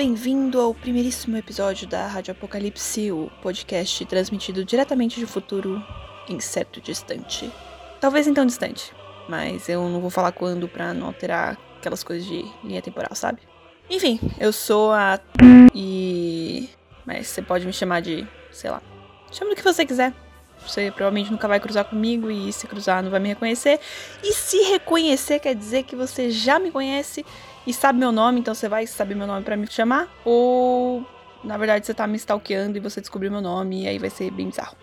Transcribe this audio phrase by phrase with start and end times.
[0.00, 5.84] bem-vindo ao primeiríssimo episódio da Rádio Apocalipse, o podcast transmitido diretamente do futuro
[6.26, 7.52] incerto distante.
[8.00, 8.94] Talvez então distante,
[9.28, 13.40] mas eu não vou falar quando pra não alterar aquelas coisas de linha temporal, sabe?
[13.90, 15.20] Enfim, eu sou a.
[15.74, 16.70] E.
[17.04, 18.26] Mas você pode me chamar de.
[18.50, 18.80] sei lá.
[19.30, 20.14] Chama do que você quiser.
[20.66, 23.78] Você provavelmente nunca vai cruzar comigo e se cruzar não vai me reconhecer.
[24.22, 27.22] E se reconhecer quer dizer que você já me conhece
[27.66, 30.08] e sabe meu nome, então você vai saber meu nome para me chamar.
[30.24, 31.04] Ou
[31.42, 34.30] na verdade você tá me stalkeando e você descobriu meu nome e aí vai ser
[34.30, 34.76] bem bizarro.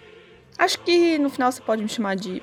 [0.58, 2.42] Acho que no final você pode me chamar de,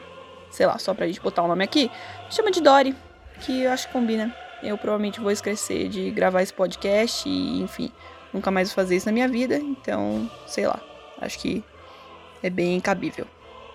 [0.50, 1.90] sei lá, só pra gente botar o um nome aqui,
[2.26, 2.94] me chama de Dory,
[3.40, 4.34] que eu acho que combina.
[4.62, 7.90] Eu provavelmente vou esquecer de gravar esse podcast e, enfim,
[8.32, 10.80] nunca mais vou fazer isso na minha vida, então, sei lá.
[11.20, 11.62] Acho que
[12.42, 13.26] é bem cabível.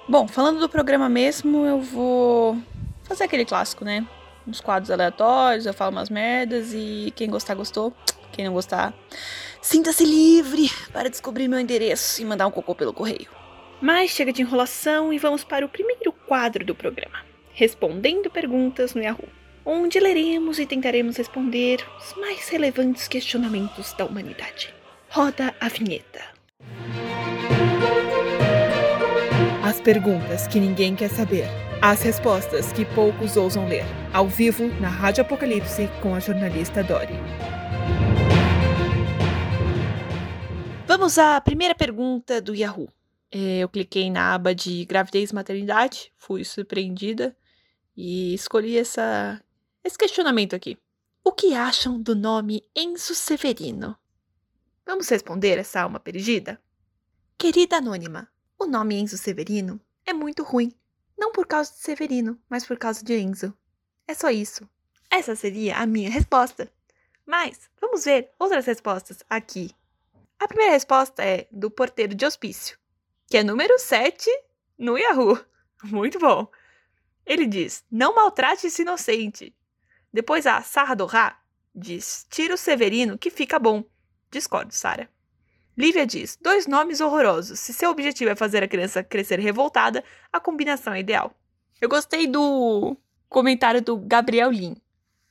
[0.08, 2.58] Bom, falando do programa mesmo, eu vou
[3.04, 4.08] fazer aquele clássico, né?
[4.48, 7.94] Uns quadros aleatórios, eu falo umas merdas e quem gostar, gostou.
[8.32, 8.94] Quem não gostar,
[9.62, 13.28] sinta-se livre para descobrir meu endereço e mandar um cocô pelo correio.
[13.82, 17.20] Mas chega de enrolação e vamos para o primeiro quadro do programa:
[17.54, 19.28] Respondendo Perguntas no Yahoo,
[19.66, 24.74] onde leremos e tentaremos responder os mais relevantes questionamentos da humanidade.
[25.10, 26.22] Roda a vinheta.
[29.64, 31.69] As perguntas que ninguém quer saber.
[31.82, 33.86] As respostas que poucos ousam ler.
[34.14, 37.14] Ao vivo, na Rádio Apocalipse, com a jornalista Dori.
[40.86, 42.90] Vamos à primeira pergunta do Yahoo.
[43.32, 47.34] É, eu cliquei na aba de gravidez e maternidade, fui surpreendida
[47.96, 49.42] e escolhi essa,
[49.82, 50.78] esse questionamento aqui.
[51.24, 53.96] O que acham do nome Enzo Severino?
[54.86, 56.60] Vamos responder essa alma perdida?
[57.38, 58.28] Querida Anônima,
[58.60, 60.74] o nome Enzo Severino é muito ruim.
[61.20, 63.54] Não por causa de Severino, mas por causa de Enzo.
[64.08, 64.68] É só isso.
[65.12, 66.72] Essa seria a minha resposta.
[67.26, 69.76] Mas vamos ver outras respostas aqui.
[70.40, 72.80] A primeira resposta é do porteiro de hospício,
[73.28, 74.30] que é número 7
[74.78, 75.38] no Yahoo.
[75.84, 76.50] Muito bom.
[77.26, 79.54] Ele diz: Não maltrate esse inocente.
[80.14, 81.38] Depois a Sarra Dorá
[81.76, 83.84] diz: Tira o Severino que fica bom.
[84.32, 85.10] Discordo, Sara.
[85.80, 87.58] Lívia diz: dois nomes horrorosos.
[87.58, 91.34] Se seu objetivo é fazer a criança crescer revoltada, a combinação é ideal.
[91.80, 92.98] Eu gostei do
[93.30, 94.76] comentário do Gabriel Lin.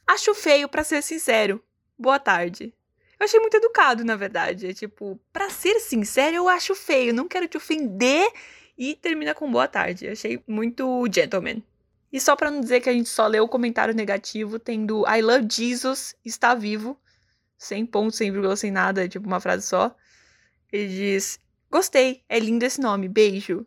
[0.06, 1.62] Acho feio, para ser sincero.
[1.98, 2.72] Boa tarde.
[3.20, 4.68] Eu achei muito educado, na verdade.
[4.68, 7.12] É tipo, para ser sincero, eu acho feio.
[7.12, 8.32] Não quero te ofender.
[8.78, 10.06] E termina com boa tarde.
[10.06, 11.62] Eu achei muito gentleman.
[12.10, 15.04] E só para não dizer que a gente só leu o comentário negativo, tem do
[15.06, 16.98] I love Jesus, está vivo.
[17.58, 19.94] Sem ponto, sem vírgula, sem nada, tipo uma frase só.
[20.72, 21.40] Ele diz:
[21.70, 23.66] Gostei, é lindo esse nome, beijo.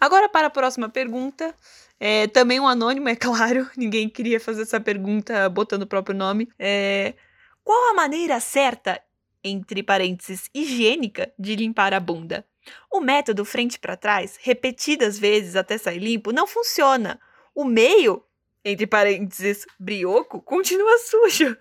[0.00, 1.54] Agora para a próxima pergunta.
[1.98, 3.68] É, também um anônimo, é claro.
[3.76, 6.48] Ninguém queria fazer essa pergunta botando o próprio nome.
[6.58, 7.14] É,
[7.62, 9.00] qual a maneira certa,
[9.44, 12.46] entre parênteses, higiênica, de limpar a bunda?
[12.90, 17.20] O método frente para trás, repetidas vezes até sair limpo, não funciona.
[17.54, 18.22] O meio,
[18.64, 21.56] entre parênteses, brioco, continua sujo.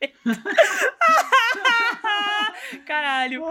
[2.86, 3.42] Caralho.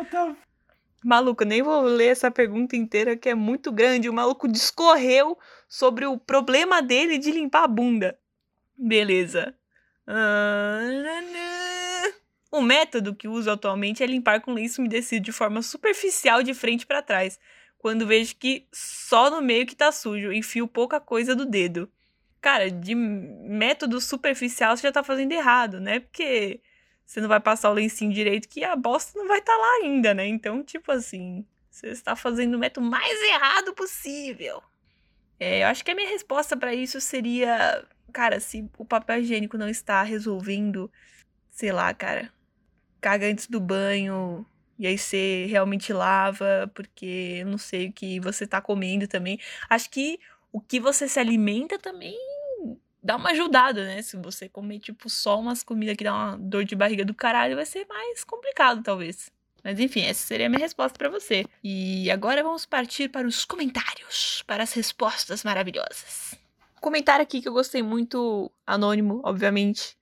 [1.04, 4.10] Maluco, nem vou ler essa pergunta inteira que é muito grande.
[4.10, 8.18] O maluco discorreu sobre o problema dele de limpar a bunda.
[8.78, 9.56] Beleza.
[12.52, 16.86] O método que uso atualmente é limpar com lenço umedecido de forma superficial de frente
[16.86, 17.40] para trás.
[17.78, 21.92] Quando vejo que só no meio que tá sujo, enfio pouca coisa do dedo
[22.46, 26.00] cara, de método superficial você já tá fazendo errado, né?
[26.00, 26.62] Porque
[27.04, 29.68] você não vai passar o lencinho direito que a bosta não vai estar tá lá
[29.82, 30.28] ainda, né?
[30.28, 34.62] Então, tipo assim, você está fazendo o método mais errado possível.
[35.40, 37.84] É, eu acho que a minha resposta para isso seria,
[38.14, 40.92] cara, se o papel higiênico não está resolvendo,
[41.50, 42.32] sei lá, cara,
[43.02, 44.46] caga antes do banho,
[44.78, 49.40] e aí você realmente lava, porque eu não sei o que você tá comendo também.
[49.68, 50.20] Acho que
[50.52, 52.34] o que você se alimenta também
[53.05, 54.02] dá uma ajudada, né?
[54.02, 57.55] Se você comer, tipo, só umas comidas que dá uma dor de barriga do caralho,
[57.55, 59.29] vai ser mais complicado, talvez.
[59.63, 61.46] Mas enfim, essa seria a minha resposta para você.
[61.63, 66.34] E agora vamos partir para os comentários, para as respostas maravilhosas.
[66.81, 69.96] comentário aqui que eu gostei muito, anônimo, obviamente.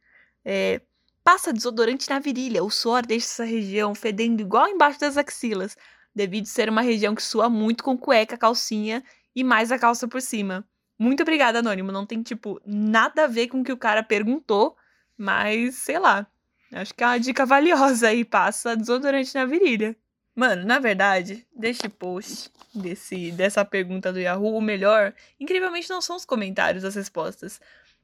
[0.45, 0.79] É,
[1.25, 2.63] passa desodorante na virilha.
[2.63, 5.75] O suor deixa essa região fedendo igual embaixo das axilas,
[6.15, 9.03] devido ser uma região que sua muito com cueca, calcinha
[9.35, 10.65] e mais a calça por cima.
[11.03, 11.91] Muito obrigada, Anônimo.
[11.91, 14.77] Não tem, tipo, nada a ver com o que o cara perguntou,
[15.17, 16.25] mas sei lá.
[16.71, 18.23] Acho que é uma dica valiosa aí.
[18.23, 19.97] Passa desodorante na virilha.
[20.33, 26.15] Mano, na verdade, deste post, desse, dessa pergunta do Yahoo, o melhor, incrivelmente, não são
[26.15, 27.59] os comentários, as respostas.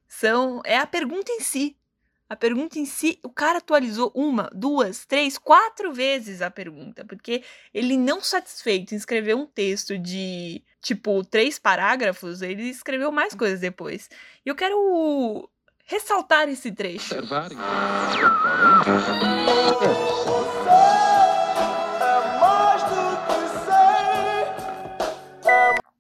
[0.06, 0.62] São.
[0.66, 1.78] É a pergunta em si.
[2.30, 7.44] A pergunta em si, o cara atualizou uma, duas, três, quatro vezes a pergunta, porque
[7.74, 13.60] ele não satisfeito em escrever um texto de, tipo, três parágrafos, ele escreveu mais coisas
[13.60, 14.10] depois.
[14.46, 15.50] E eu quero
[15.86, 17.16] ressaltar esse trecho.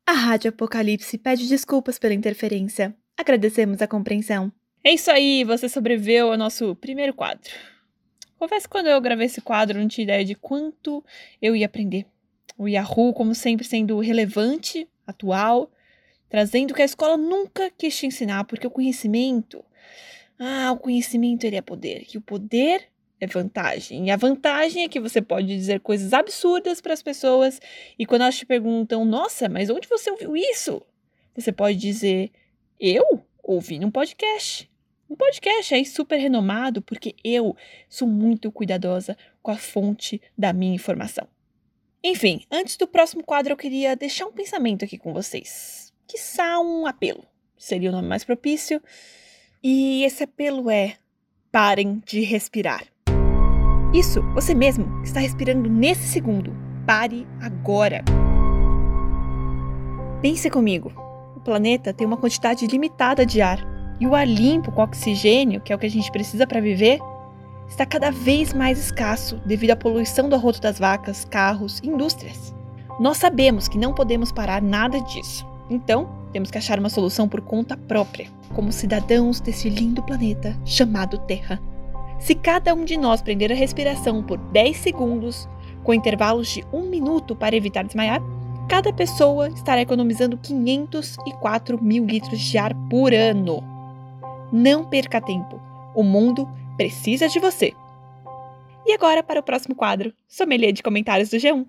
[0.05, 2.95] A Rádio Apocalipse pede desculpas pela interferência.
[3.17, 4.51] Agradecemos a compreensão.
[4.83, 7.51] É isso aí, você sobreviveu ao nosso primeiro quadro.
[8.37, 11.03] Confesso que quando eu gravei esse quadro, eu não tinha ideia de quanto
[11.41, 12.05] eu ia aprender.
[12.57, 15.71] O Yahoo, como sempre, sendo relevante, atual,
[16.29, 19.63] trazendo que a escola nunca quis te ensinar, porque o conhecimento,
[20.37, 24.07] ah, o conhecimento ele é poder, e o poder é vantagem.
[24.07, 27.59] E a vantagem é que você pode dizer coisas absurdas para as pessoas,
[27.97, 30.81] e quando elas te perguntam, nossa, mas onde você ouviu isso?
[31.35, 32.31] Você pode dizer,
[32.79, 34.69] eu ouvi num podcast.
[35.09, 37.55] Um podcast aí super renomado, porque eu
[37.87, 41.27] sou muito cuidadosa com a fonte da minha informação.
[42.03, 45.93] Enfim, antes do próximo quadro, eu queria deixar um pensamento aqui com vocês.
[46.07, 47.25] Quiçá um apelo.
[47.57, 48.81] Seria o nome mais propício.
[49.61, 50.95] E esse apelo é:
[51.51, 52.87] parem de respirar.
[53.93, 56.55] Isso, você mesmo que está respirando nesse segundo.
[56.85, 58.03] Pare agora.
[60.21, 60.93] Pense comigo.
[61.35, 63.59] O planeta tem uma quantidade limitada de ar
[63.99, 66.99] e o ar limpo com oxigênio, que é o que a gente precisa para viver,
[67.69, 72.53] está cada vez mais escasso devido à poluição do arroto das vacas, carros e indústrias.
[72.99, 77.41] Nós sabemos que não podemos parar nada disso, então temos que achar uma solução por
[77.41, 81.61] conta própria, como cidadãos desse lindo planeta chamado Terra.
[82.19, 85.47] Se cada um de nós prender a respiração por 10 segundos,
[85.83, 88.21] com intervalos de um minuto para evitar desmaiar,
[88.67, 93.63] cada pessoa estará economizando 504 mil litros de ar por ano.
[94.51, 95.59] Não perca tempo.
[95.95, 96.47] O mundo
[96.79, 97.73] precisa de você.
[98.85, 101.67] E agora para o próximo quadro, sommelier de comentários do G1.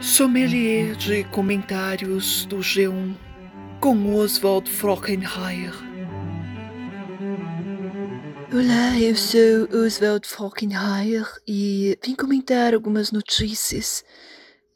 [0.00, 3.14] Sommelier de comentários do G1
[3.78, 5.74] com Oswald Frockenheier.
[8.50, 14.02] Olá, eu sou Oswald Frockenheier e vim comentar algumas notícias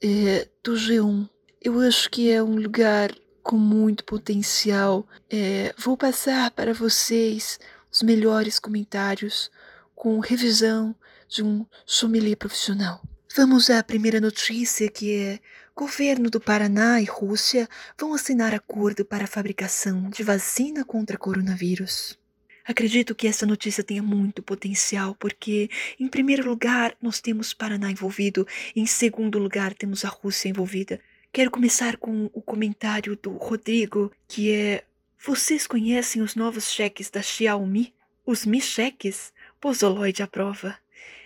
[0.03, 1.27] é, do G1.
[1.63, 3.11] Eu acho que é um lugar
[3.47, 5.07] com muito potencial.
[5.31, 7.61] É, vou passar para vocês
[7.93, 9.53] os melhores comentários
[9.95, 10.93] com revisão
[11.29, 13.01] de um sommelier profissional.
[13.37, 15.39] Vamos à primeira notícia que é
[15.77, 22.19] Governo do Paraná e Rússia vão assinar acordo para a fabricação de vacina contra coronavírus.
[22.65, 25.71] Acredito que essa notícia tenha muito potencial, porque,
[26.01, 28.45] em primeiro lugar, nós temos Paraná envolvido,
[28.75, 31.01] em segundo lugar, temos a Rússia envolvida.
[31.37, 34.85] Quero começar com o comentário do Rodrigo, que é:
[35.19, 37.93] Vocês conhecem os novos cheques da Xiaomi?
[38.25, 39.35] Os Mi Cheques?
[39.61, 40.79] Pozoloide à prova.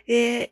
[0.09, 0.51] É,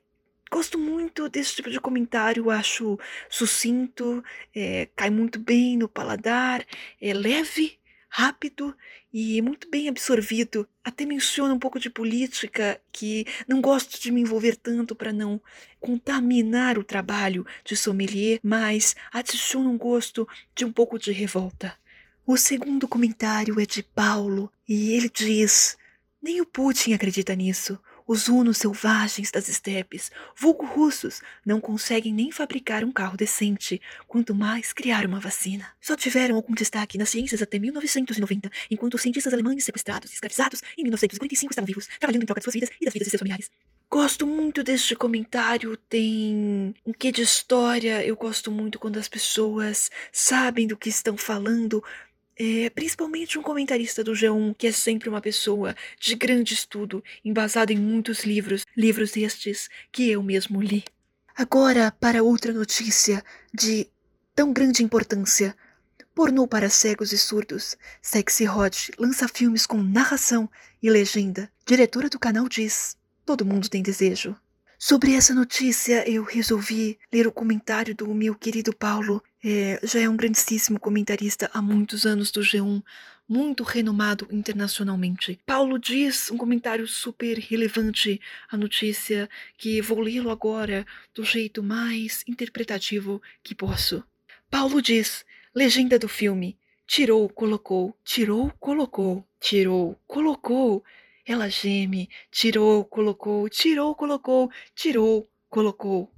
[0.49, 4.25] Gosto muito desse tipo de comentário, acho sucinto,
[4.55, 6.65] é, cai muito bem no paladar,
[7.01, 7.78] é leve,
[8.09, 8.75] rápido
[9.13, 10.69] e muito bem absorvido.
[10.83, 15.41] Até menciona um pouco de política, que não gosto de me envolver tanto para não
[15.81, 21.77] contaminar o trabalho de sommelier, mas adiciona um gosto de um pouco de revolta.
[22.27, 25.77] O segundo comentário é de Paulo e ele diz:
[26.23, 27.79] Nem o Putin acredita nisso.
[28.09, 34.35] Os hunos selvagens das estepes, vulgo russos, não conseguem nem fabricar um carro decente, quanto
[34.35, 35.67] mais criar uma vacina.
[35.79, 40.63] Só tiveram algum destaque nas ciências até 1990, enquanto os cientistas alemães sequestrados e escravizados
[40.79, 43.21] em 1945 estavam vivos, trabalhando em troca de suas vidas e das vidas de seus
[43.21, 43.51] familiares.
[43.91, 48.05] Gosto muito deste comentário, tem um quê de história.
[48.05, 51.83] Eu gosto muito quando as pessoas sabem do que estão falando,
[52.39, 57.73] é, principalmente um comentarista do G1, que é sempre uma pessoa de grande estudo, embasado
[57.73, 60.85] em muitos livros, livros estes que eu mesmo li.
[61.37, 63.89] Agora para outra notícia de
[64.35, 65.57] tão grande importância.
[66.15, 67.77] Pornô para cegos e surdos.
[68.03, 70.49] Sexy Hot lança filmes com narração
[70.83, 71.51] e legenda.
[71.65, 74.37] Diretora do canal diz: Todo mundo tem desejo.
[74.81, 79.21] Sobre essa notícia, eu resolvi ler o comentário do meu querido Paulo.
[79.45, 82.81] É, já é um grandíssimo comentarista há muitos anos do G1,
[83.29, 85.37] muito renomado internacionalmente.
[85.45, 92.23] Paulo diz um comentário super relevante à notícia que vou lê-lo agora do jeito mais
[92.29, 94.05] interpretativo que posso.
[94.49, 96.57] Paulo diz: legenda do filme.
[96.87, 100.85] Tirou, colocou, tirou, colocou, tirou, colocou.
[101.29, 106.11] Ela geme, tirou, colocou, tirou, colocou, tirou, colocou.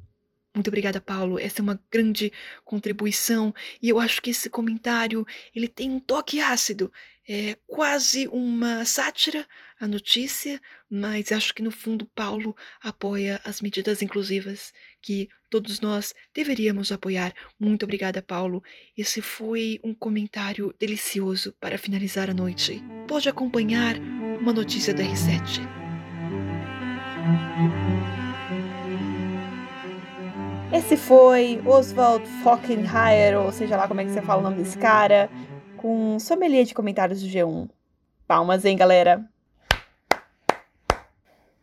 [0.55, 1.37] Muito obrigada, Paulo.
[1.37, 2.33] Essa é uma grande
[2.65, 3.53] contribuição
[3.83, 6.93] e eu acho que esse comentário ele tem um toque ácido,
[7.29, 9.45] é quase uma sátira
[9.81, 16.15] à notícia, mas acho que no fundo Paulo apoia as medidas inclusivas que todos nós
[16.33, 17.35] deveríamos apoiar.
[17.59, 18.63] Muito obrigada, Paulo.
[18.97, 22.81] Esse foi um comentário delicioso para finalizar a noite.
[23.09, 23.97] Pode acompanhar
[24.41, 25.61] uma notícia da R7.
[30.73, 34.79] Esse foi Oswald Fockenheier, ou seja lá como é que você fala o nome desse
[34.79, 35.29] cara,
[35.77, 37.69] com sommelier de comentários do G1.
[38.27, 39.29] Palmas, hein, galera?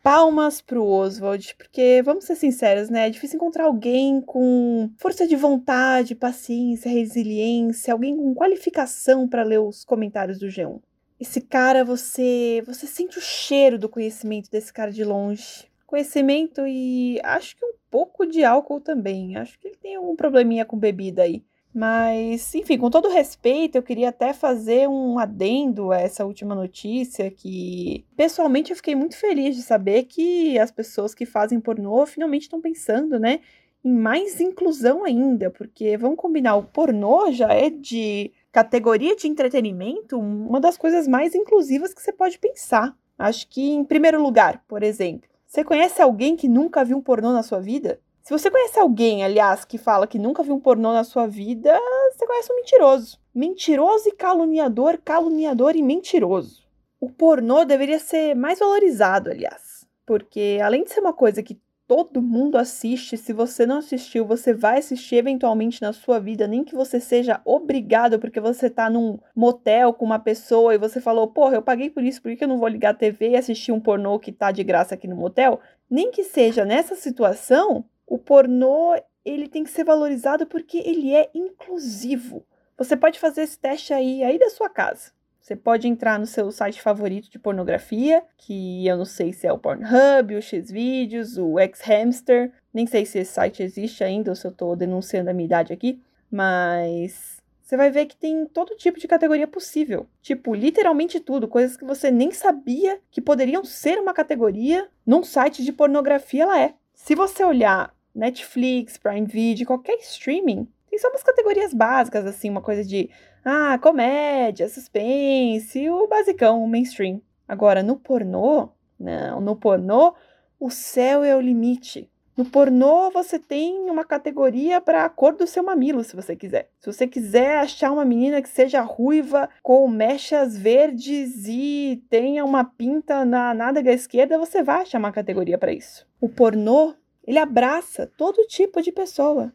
[0.04, 3.08] Palmas pro Oswald, porque vamos ser sinceros, né?
[3.08, 9.60] É difícil encontrar alguém com força de vontade, paciência, resiliência, alguém com qualificação para ler
[9.60, 10.80] os comentários do G1.
[11.20, 15.66] Esse cara, você, você sente o cheiro do conhecimento desse cara de longe.
[15.86, 19.36] Conhecimento e acho que um pouco de álcool também.
[19.36, 21.44] Acho que ele tem algum probleminha com bebida aí.
[21.74, 27.30] Mas, enfim, com todo respeito, eu queria até fazer um adendo a essa última notícia
[27.30, 32.44] que, pessoalmente, eu fiquei muito feliz de saber que as pessoas que fazem pornô finalmente
[32.44, 33.42] estão pensando, né,
[33.84, 40.20] em mais inclusão ainda, porque vamos combinar, o pornô já é de categoria de entretenimento
[40.20, 42.96] uma das coisas mais inclusivas que você pode pensar.
[43.18, 47.32] Acho que, em primeiro lugar, por exemplo, você conhece alguém que nunca viu um pornô
[47.32, 48.00] na sua vida?
[48.22, 51.80] Se você conhece alguém, aliás, que fala que nunca viu um pornô na sua vida,
[52.12, 53.18] você conhece um mentiroso.
[53.34, 56.68] Mentiroso e caluniador, caluniador e mentiroso.
[57.00, 59.88] O pornô deveria ser mais valorizado, aliás.
[60.06, 63.18] Porque além de ser uma coisa que todo mundo assiste.
[63.18, 67.42] Se você não assistiu, você vai assistir eventualmente na sua vida, nem que você seja
[67.46, 71.90] obrigado porque você tá num motel com uma pessoa e você falou, porra, eu paguei
[71.90, 74.32] por isso, por que eu não vou ligar a TV e assistir um pornô que
[74.32, 75.62] tá de graça aqui no motel?
[75.90, 81.30] Nem que seja nessa situação, o pornô ele tem que ser valorizado porque ele é
[81.34, 82.46] inclusivo.
[82.78, 85.17] Você pode fazer esse teste aí, aí da sua casa.
[85.48, 89.54] Você pode entrar no seu site favorito de pornografia, que eu não sei se é
[89.54, 94.46] o Pornhub, o Xvideos, o Xhamster, nem sei se esse site existe ainda ou se
[94.46, 99.00] eu estou denunciando a minha idade aqui, mas você vai ver que tem todo tipo
[99.00, 100.06] de categoria possível.
[100.22, 105.64] Tipo, literalmente tudo, coisas que você nem sabia que poderiam ser uma categoria num site
[105.64, 106.74] de pornografia, ela é.
[106.94, 112.62] Se você olhar Netflix, Prime Video, qualquer streaming, tem só umas categorias básicas, assim, uma
[112.62, 113.10] coisa de
[113.50, 117.22] ah, comédia, suspense, o basicão, o mainstream.
[117.48, 120.14] Agora, no pornô, não, no pornô,
[120.60, 122.10] o céu é o limite.
[122.36, 126.70] No pornô, você tem uma categoria para a cor do seu mamilo, se você quiser.
[126.80, 132.64] Se você quiser achar uma menina que seja ruiva, com mechas verdes e tenha uma
[132.64, 136.06] pinta na nádega esquerda, você vai achar uma categoria para isso.
[136.22, 136.94] O pornô,
[137.26, 139.52] ele abraça todo tipo de pessoa.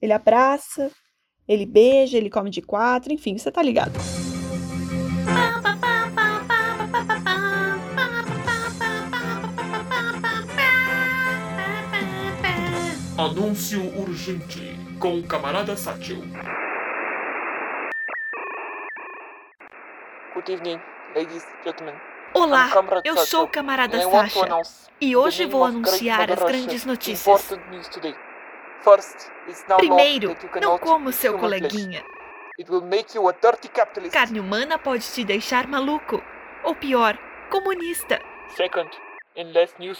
[0.00, 0.90] Ele abraça,
[1.46, 3.98] ele beija, ele come de quatro, enfim, você tá ligado.
[13.18, 16.22] Anúncio urgente com o camarada Satchel.
[20.34, 20.80] Good evening,
[21.14, 21.94] ladies and gentlemen.
[22.32, 22.70] Olá,
[23.04, 24.62] eu sou o camarada Sasha
[25.00, 27.50] e hoje vou anunciar as grandes notícias.
[29.76, 32.02] Primeiro, não como seu coleguinha.
[34.12, 36.22] Carne humana pode te deixar maluco.
[36.64, 37.18] Ou pior,
[37.50, 38.20] comunista.
[38.56, 38.90] Second,
[39.36, 39.98] in less news,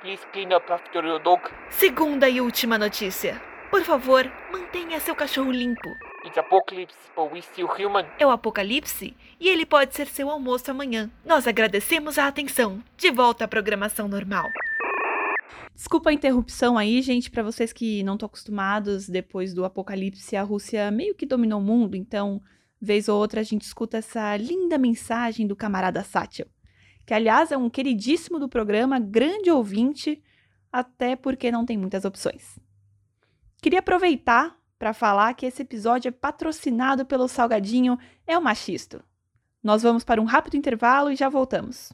[0.00, 1.42] please clean up after your dog.
[1.70, 3.40] Segunda e última notícia.
[3.70, 5.88] Por favor, mantenha seu cachorro limpo.
[6.24, 8.06] It's apocalypse, but we still human.
[8.18, 11.10] É o apocalipse e ele pode ser seu almoço amanhã.
[11.24, 12.82] Nós agradecemos a atenção.
[12.96, 14.46] De volta à programação normal.
[15.74, 20.42] Desculpa a interrupção aí, gente, para vocês que não estão acostumados, depois do apocalipse a
[20.42, 22.40] Rússia meio que dominou o mundo, então,
[22.80, 26.46] vez ou outra a gente escuta essa linda mensagem do camarada Satchel,
[27.04, 30.22] que aliás é um queridíssimo do programa, grande ouvinte,
[30.72, 32.58] até porque não tem muitas opções.
[33.60, 39.02] Queria aproveitar para falar que esse episódio é patrocinado pelo Salgadinho É o Machisto.
[39.62, 41.92] Nós vamos para um rápido intervalo e já voltamos.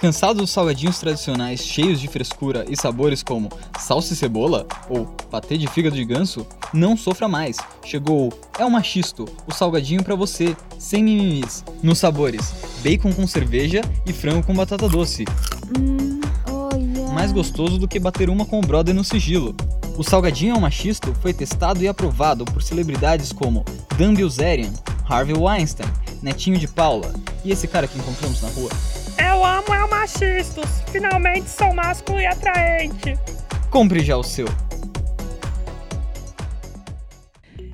[0.00, 5.58] Cansado dos salgadinhos tradicionais cheios de frescura e sabores como salsa e cebola ou patê
[5.58, 6.46] de fígado de ganso?
[6.72, 7.58] Não sofra mais.
[7.84, 13.82] Chegou É o Machisto, o salgadinho para você, sem mimimis, nos sabores bacon com cerveja
[14.06, 15.26] e frango com batata doce.
[15.78, 17.12] Hum, oh yeah.
[17.12, 19.54] Mais gostoso do que bater uma com o brother no sigilo.
[19.98, 23.66] O salgadinho É o Machisto foi testado e aprovado por celebridades como
[23.98, 24.72] Dan Bilzerian,
[25.06, 25.90] Harvey Weinstein,
[26.22, 27.12] Netinho de Paula
[27.44, 28.70] e esse cara que encontramos na rua.
[29.40, 30.82] Eu amo El Machistos.
[30.92, 33.18] Finalmente sou másculo e atraente.
[33.70, 34.46] compre já o seu.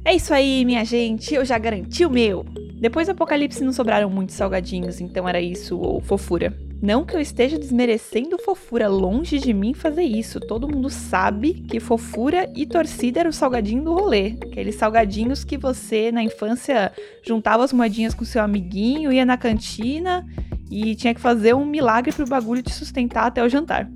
[0.04, 1.34] É isso aí, minha gente.
[1.34, 2.44] Eu já garanti o meu.
[2.80, 6.56] Depois do apocalipse não sobraram muitos salgadinhos, então era isso ou fofura.
[6.80, 10.38] Não que eu esteja desmerecendo fofura, longe de mim fazer isso.
[10.38, 14.36] Todo mundo sabe que fofura e torcida era o salgadinho do rolê.
[14.40, 16.92] Aqueles salgadinhos que você, na infância,
[17.26, 20.24] juntava as moedinhas com seu amiguinho, ia na cantina
[20.70, 23.88] e tinha que fazer um milagre pro bagulho te sustentar até o jantar.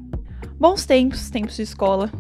[0.59, 2.11] Bons tempos, tempos de escola.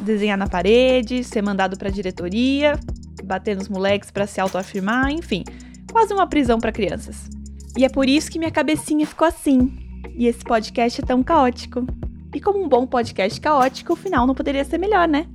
[0.00, 2.78] Desenhar na parede, ser mandado pra diretoria,
[3.24, 5.44] bater nos moleques para se autoafirmar, enfim,
[5.90, 7.28] quase uma prisão para crianças.
[7.76, 9.72] E é por isso que minha cabecinha ficou assim,
[10.14, 11.86] e esse podcast é tão caótico.
[12.34, 15.26] E como um bom podcast caótico, o final não poderia ser melhor, né?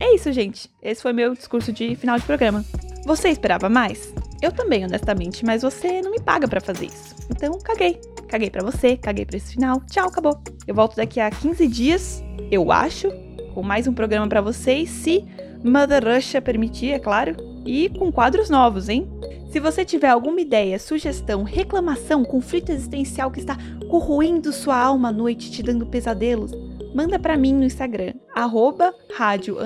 [0.00, 0.70] É isso, gente.
[0.82, 2.64] Esse foi meu discurso de final de programa.
[3.04, 4.12] Você esperava mais?
[4.40, 7.14] Eu também, honestamente, mas você não me paga para fazer isso.
[7.30, 8.00] Então, caguei.
[8.28, 9.80] Caguei para você, caguei para esse final.
[9.90, 10.40] Tchau, acabou.
[10.66, 13.10] Eu volto daqui a 15 dias, eu acho,
[13.54, 15.24] com mais um programa para vocês, se
[15.64, 19.08] Mother Russia permitir, é claro, e com quadros novos, hein?
[19.50, 23.56] Se você tiver alguma ideia, sugestão, reclamação, conflito existencial que está
[23.90, 26.52] corroendo sua alma à noite, te dando pesadelos,
[26.94, 29.56] manda para mim no Instagram, arroba rádio,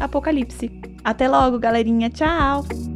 [0.00, 0.70] apocalipse.
[1.04, 2.08] Até logo, galerinha.
[2.10, 2.87] Tchau!